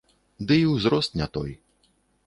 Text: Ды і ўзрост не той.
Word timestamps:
Ды 0.51 0.57
і 0.63 0.65
ўзрост 0.71 1.11
не 1.23 1.27
той. 1.37 1.57